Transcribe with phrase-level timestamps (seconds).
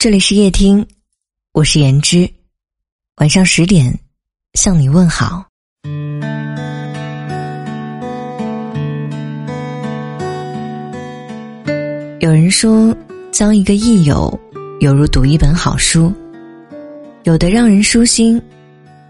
[0.00, 0.86] 这里是夜听，
[1.52, 2.26] 我是言之，
[3.16, 3.98] 晚上十点
[4.54, 5.44] 向你问好。
[12.20, 12.96] 有人说，
[13.30, 14.40] 交一个益友，
[14.80, 16.10] 犹如读一本好书，
[17.24, 18.40] 有的让人舒心，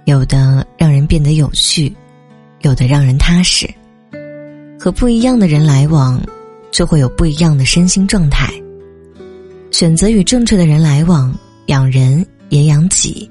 [0.07, 1.95] 有的让人变得有趣，
[2.62, 3.64] 有的让人踏实。
[4.77, 6.20] 和不一样的人来往，
[6.72, 8.52] 就会有不一样的身心状态。
[9.71, 11.34] 选择与正确的人来往，
[11.66, 13.30] 养人也养己。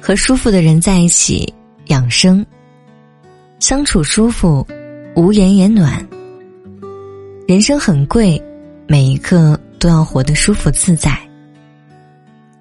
[0.00, 1.50] 和舒服的人在一起，
[1.86, 2.44] 养生。
[3.58, 4.66] 相处舒服，
[5.16, 6.06] 无言也暖。
[7.48, 8.42] 人生很贵，
[8.86, 11.18] 每一刻都要活得舒服自在。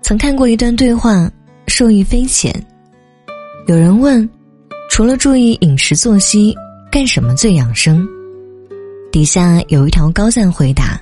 [0.01, 1.29] 曾看过一段对话，
[1.67, 2.53] 受益匪浅。
[3.67, 4.29] 有人问。
[4.93, 6.55] 除了注意饮食作息，
[6.91, 8.07] 干什么最养生？
[9.11, 11.01] 底下有一条高赞回答，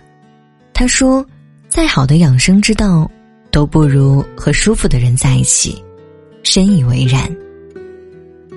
[0.73, 1.25] 他说
[1.67, 3.11] ：“再好的养生之道，
[3.51, 5.83] 都不如和舒服的人在一起。”
[6.41, 7.29] 深以为然。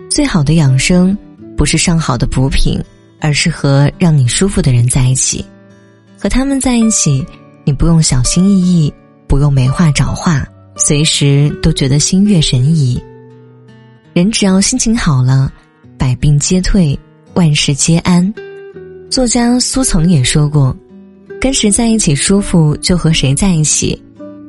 [0.08, 1.18] 最好的养生，
[1.56, 2.80] 不是上好的补品，
[3.20, 5.44] 而是和让你舒服的人在一起。
[6.16, 7.26] 和他们在一起，
[7.64, 8.94] 你不用小心翼翼，
[9.26, 10.46] 不用没话找话，
[10.76, 13.02] 随时都觉得心悦神怡。
[14.14, 15.52] 人只要心情好了，
[15.98, 16.96] 百病皆退，
[17.34, 18.32] 万事皆安。
[19.10, 20.74] 作家苏曾也说过
[21.40, 24.00] ：“跟谁在一起舒服，就和谁在一起。”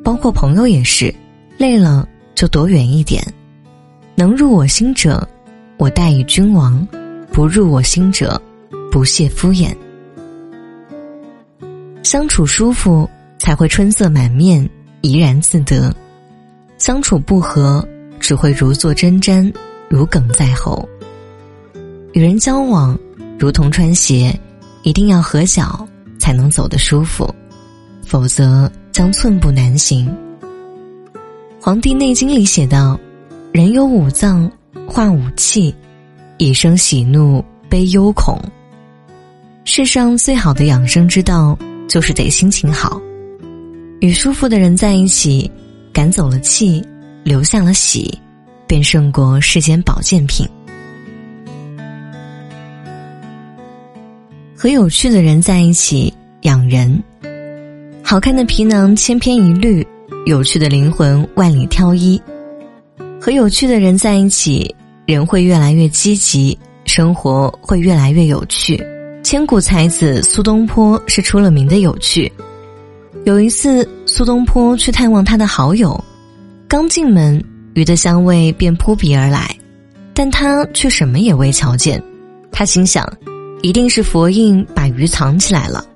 [0.04, 1.12] 包括朋友也是，
[1.58, 3.20] 累了就躲远一点。
[4.14, 5.28] 能入我心者，
[5.78, 6.86] 我待以君王；
[7.32, 8.40] 不入我心者，
[8.92, 9.74] 不屑敷衍。
[12.04, 14.70] 相处舒服，才会春色满面，
[15.00, 15.92] 怡然自得；
[16.78, 17.84] 相处不和。
[18.26, 19.54] 只会如坐针毡，
[19.88, 20.84] 如鲠在喉。
[22.12, 22.98] 与人交往，
[23.38, 24.36] 如同穿鞋，
[24.82, 25.86] 一定要合脚
[26.18, 27.32] 才能走得舒服，
[28.04, 30.08] 否则将寸步难行。
[31.60, 32.98] 《黄帝内经》里写道
[33.54, 34.50] ：“人有五脏，
[34.88, 35.72] 化五气，
[36.38, 38.42] 以生喜怒悲忧恐。”
[39.64, 43.00] 世上最好的养生之道，就是得心情好，
[44.00, 45.48] 与舒服的人在一起，
[45.92, 46.84] 赶走了气。
[47.26, 48.16] 留下了喜，
[48.68, 50.48] 便胜过世间保健品。
[54.56, 57.02] 和有趣的人在一起养人，
[58.00, 59.84] 好看的皮囊千篇一律，
[60.26, 62.22] 有趣的灵魂万里挑一。
[63.20, 64.72] 和有趣的人在一起，
[65.04, 68.80] 人会越来越积极，生活会越来越有趣。
[69.24, 72.30] 千古才子苏东坡是出了名的有趣。
[73.24, 76.00] 有一次，苏东坡去探望他的好友。
[76.68, 77.40] 刚进门，
[77.74, 79.54] 鱼的香味便扑鼻而来，
[80.12, 82.02] 但他却什么也未瞧见。
[82.50, 83.08] 他心想，
[83.62, 85.86] 一定是佛印把鱼藏起来了。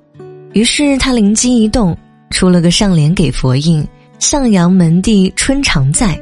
[0.53, 1.97] 于是他灵机一动，
[2.31, 3.85] 出了个上联给佛印
[4.21, 6.17] ：“向阳门第春常在。”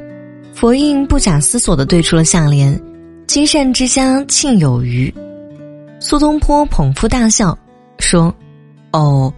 [0.51, 2.77] 佛印不假思索的对出了下联
[3.27, 5.13] ：“积善之家庆有余。”
[6.01, 7.55] 苏东坡捧腹大笑，
[7.99, 8.33] 说
[8.93, 9.31] ：“哦，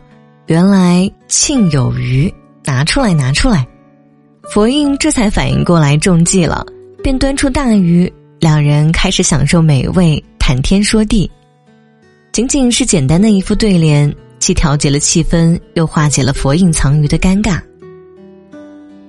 [0.45, 2.33] 原来庆有余，
[2.63, 3.67] 拿出来，拿出来。”
[4.49, 6.65] 佛印这才反应过来中计了，
[7.03, 11.29] 便端出大鱼，两人开始享受美味，谈天说地。
[12.31, 17.61] 仅仅是简单的一副对联，既调节了气氛，又化解了佛印藏鱼的尴尬。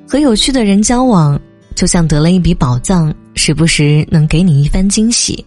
[0.07, 1.41] 和有趣的人交往，
[1.75, 5.45] 就像得了一笔宝藏，时不时能给你一番惊喜。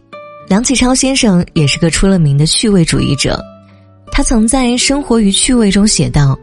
[0.49, 3.39] 梁启超先生也是个出了名的趣味主义者，
[4.11, 6.37] 他曾在《生活与趣味》中写道：“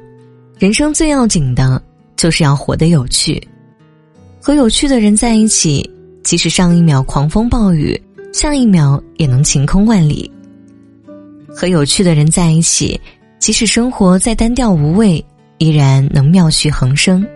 [0.59, 1.83] 人生最要紧的。”
[2.23, 3.43] 就是要活得有趣，
[4.41, 5.91] 和有趣的人在一起，
[6.23, 8.01] 即使上一秒狂风暴雨，
[8.33, 10.31] 下一秒也能晴空万里。
[11.49, 13.01] 和有趣的人在一起，
[13.41, 15.25] 即使生活再单调无味，
[15.59, 17.27] 依然能妙趣横生。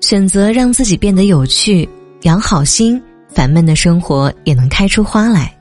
[0.00, 1.88] 选择让自己变得有趣，
[2.22, 5.52] 养好心，烦闷的生活也能开出花来。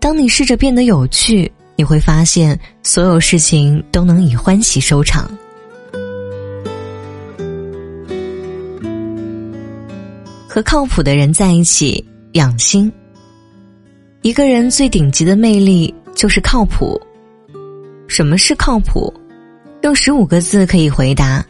[0.00, 5.30] 当你试着变得有趣，你会发现所有事情都能以欢喜收场。
[10.62, 12.90] 靠谱的人在一起养心。
[14.22, 17.00] 一个人最顶级的魅力就是靠谱。
[18.06, 19.12] 什么是靠谱？
[19.82, 21.44] 用十五个字可以回答：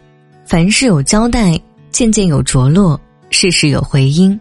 [0.44, 1.58] 凡事有交代，
[1.90, 4.38] 件件有着落，事事有回音。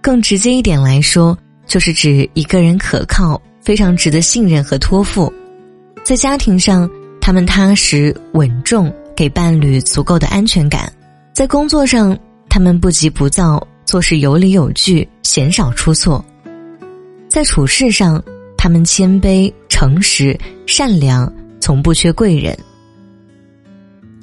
[0.00, 5.32] 更直接一点来说，就是指一个人可靠，非常值得信任和托付。
[6.04, 6.88] 在家庭上，
[7.20, 10.86] 他们踏实稳重，给伴侣足够的安全感；
[11.32, 12.16] 在工作上，
[12.48, 13.66] 他们不急不躁。
[13.84, 16.24] 做事有理有据，鲜少出错。
[17.28, 18.22] 在处事上，
[18.56, 22.56] 他们谦卑、诚实、善良，从不缺贵人。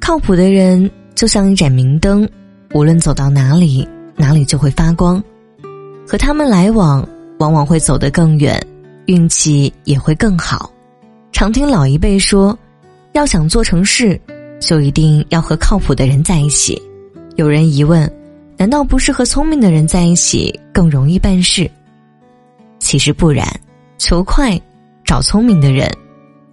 [0.00, 2.28] 靠谱的人就像一盏明灯，
[2.74, 3.86] 无论走到哪里，
[4.16, 5.22] 哪里就会发光。
[6.06, 7.06] 和他们来往，
[7.38, 8.60] 往往会走得更远，
[9.06, 10.72] 运气也会更好。
[11.30, 12.58] 常听老一辈说，
[13.12, 14.20] 要想做成事，
[14.60, 16.80] 就一定要和靠谱的人在一起。
[17.36, 18.10] 有人疑问：
[18.56, 21.70] 难道不是和聪明的人在一起更容易办事？
[22.78, 23.46] 其实不然，
[23.98, 24.60] 求快
[25.04, 25.90] 找聪明的人，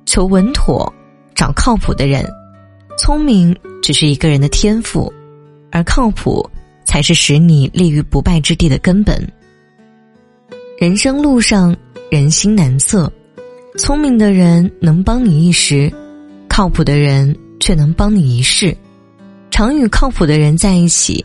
[0.06, 0.92] 求稳妥
[1.36, 2.28] 找靠谱的人。
[2.98, 5.12] 聪明只是一个人的天赋，
[5.72, 6.48] 而靠谱
[6.84, 9.25] 才是使你立于不败之地的根本。
[10.78, 11.75] 人生路上，
[12.10, 13.12] 人心难测，
[13.78, 15.92] 聪明的人能帮你一时，
[16.48, 18.75] 靠谱的人却能帮你一世。
[19.51, 21.24] 常与靠谱的人在一起，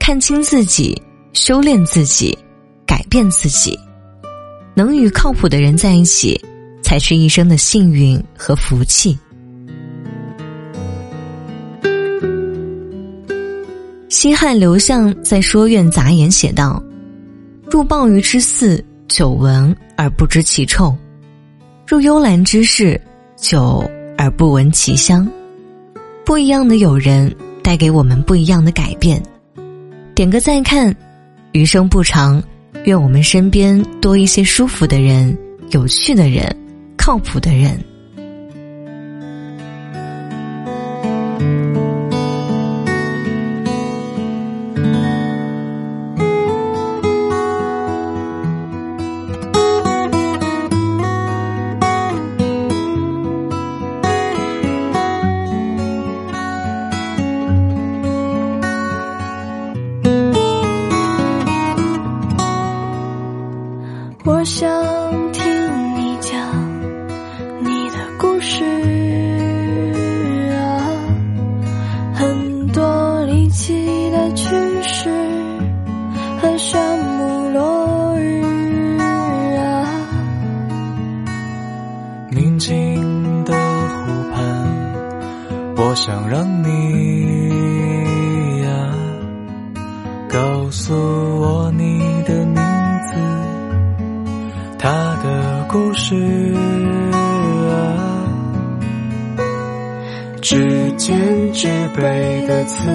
[0.00, 1.00] 看清自己，
[1.34, 2.36] 修炼自己，
[2.84, 3.78] 改变自己。
[4.74, 6.40] 能与靠谱的人在一起，
[6.82, 9.16] 才是一生的幸运和福气。
[14.08, 16.82] 西汉刘向在《说苑杂言》写道
[17.70, 20.92] ：“入鲍鱼之肆，久闻而不知其臭；
[21.86, 23.00] 入幽兰之室，
[23.36, 25.30] 久而不闻其香。
[26.24, 27.32] 不一样的友人，
[27.62, 29.22] 带给我们不一样的改变。”
[30.20, 30.94] 点个再看，
[31.52, 32.42] 余生不长，
[32.84, 35.34] 愿我们身边多一些舒服的人、
[35.70, 36.54] 有趣的人、
[36.94, 37.82] 靠谱的人。
[90.70, 93.16] 告诉我你的名字。
[94.78, 94.88] 他
[95.20, 96.14] 的故事
[97.68, 97.74] 啊，
[100.40, 102.88] 指尖之辈的刺，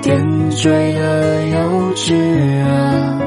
[0.00, 1.58] 点缀的幼
[1.96, 2.14] 稚
[2.62, 3.20] 啊，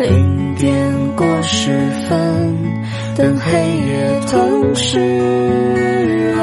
[0.00, 0.74] 零点
[1.14, 1.70] 过十
[2.08, 2.58] 分，
[3.16, 3.52] 等黑
[3.86, 4.98] 夜吞噬
[6.36, 6.42] 啊，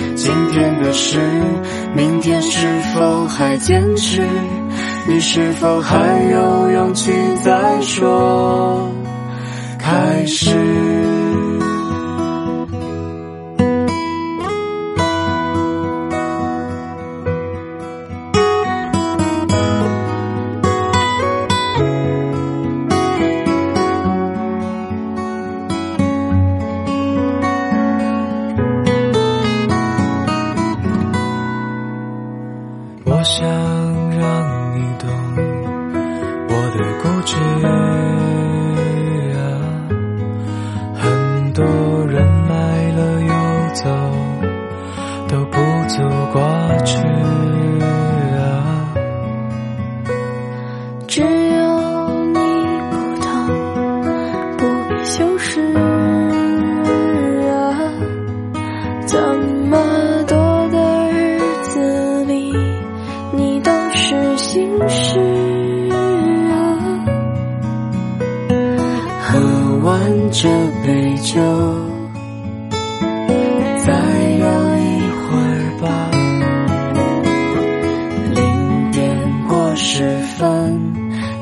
[0.15, 1.19] 今天的事，
[1.95, 4.21] 明天是否还坚持？
[5.07, 5.97] 你是否还
[6.31, 7.11] 有勇气
[7.43, 8.89] 再说
[9.79, 10.90] 开始？
[37.33, 37.70] 的
[69.91, 69.99] 完
[70.31, 70.47] 这
[70.85, 71.41] 杯酒，
[73.83, 73.91] 再
[74.37, 74.87] 聊一
[75.19, 75.85] 会儿吧。
[78.33, 78.39] 零
[78.91, 79.03] 点
[79.49, 80.79] 过十分，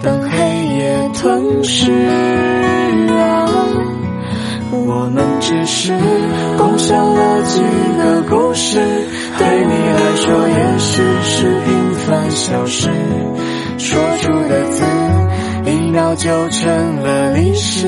[0.01, 0.34] 等黑
[0.77, 1.91] 夜吞噬
[3.12, 3.46] 啊，
[4.72, 5.94] 我们只是
[6.58, 7.62] 共享了几
[8.01, 8.79] 个故事，
[9.38, 12.89] 对你来说也许是平凡小事。
[13.77, 14.84] 说出的字，
[15.65, 17.88] 一秒就成了历史。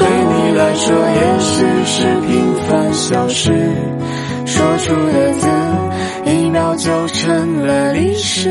[0.00, 3.52] 对你来说也许是平凡小事。
[4.46, 5.46] 说出的字，
[6.24, 8.50] 一秒就成了历史。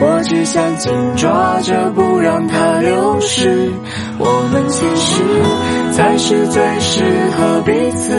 [0.00, 3.72] 我只想紧抓着，不让它流失。
[4.18, 5.22] 我们其实
[5.92, 7.02] 才是最适
[7.36, 8.12] 合彼此。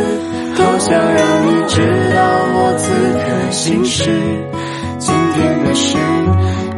[0.56, 1.82] 多想让你知
[2.14, 2.22] 道
[2.56, 2.92] 我此
[3.24, 4.12] 刻心事。
[5.34, 5.98] 天的事，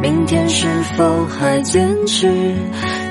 [0.00, 2.26] 明天是否还坚持？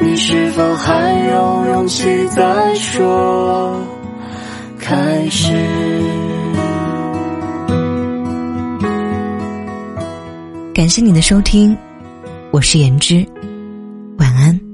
[0.01, 3.79] 你是否还有勇气再说
[4.79, 5.53] 开始？
[10.73, 11.77] 感谢你的收听，
[12.51, 13.25] 我是言之，
[14.17, 14.64] 晚安。